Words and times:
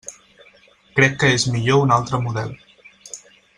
Crec 0.99 1.13
que 1.25 1.29
és 1.35 1.45
millor 1.57 1.83
un 1.85 1.95
altre 1.99 2.23
model. 2.27 2.57